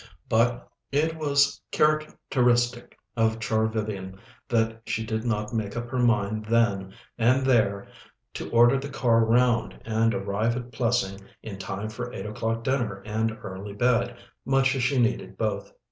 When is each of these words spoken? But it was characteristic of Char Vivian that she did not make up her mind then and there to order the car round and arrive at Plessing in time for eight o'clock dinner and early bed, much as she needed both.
But 0.27 0.67
it 0.91 1.15
was 1.15 1.61
characteristic 1.69 2.97
of 3.15 3.39
Char 3.39 3.67
Vivian 3.67 4.17
that 4.49 4.81
she 4.87 5.05
did 5.05 5.23
not 5.25 5.53
make 5.53 5.77
up 5.77 5.89
her 5.91 5.99
mind 5.99 6.45
then 6.45 6.95
and 7.19 7.45
there 7.45 7.87
to 8.33 8.49
order 8.49 8.79
the 8.79 8.89
car 8.89 9.23
round 9.23 9.79
and 9.85 10.15
arrive 10.15 10.55
at 10.57 10.71
Plessing 10.71 11.19
in 11.43 11.59
time 11.59 11.87
for 11.89 12.11
eight 12.13 12.25
o'clock 12.25 12.63
dinner 12.63 13.03
and 13.05 13.37
early 13.43 13.73
bed, 13.73 14.17
much 14.43 14.73
as 14.75 14.81
she 14.81 14.97
needed 14.99 15.37
both. 15.37 15.71